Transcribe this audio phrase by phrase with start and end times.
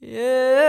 [0.00, 0.59] Yeah.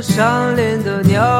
[0.00, 1.39] 山林的鸟。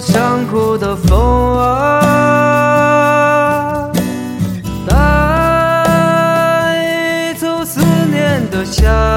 [0.00, 2.00] 墙哭的风啊，
[4.86, 4.94] 带
[7.34, 7.80] 走思
[8.10, 9.15] 念的夏。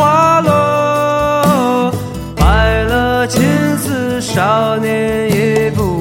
[0.00, 1.92] 花落，
[2.34, 3.42] 白了青
[3.76, 5.99] 丝，少年已不。